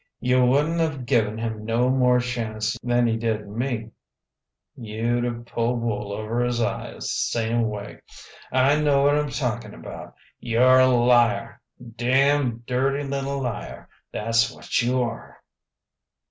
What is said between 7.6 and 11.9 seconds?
way. I know what'm talking about. You're a liar, a